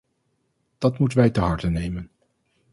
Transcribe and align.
Dat 0.77 0.99
moeten 0.99 1.17
wij 1.17 1.29
ter 1.29 1.43
harte 1.43 1.69
nemen. 1.69 2.09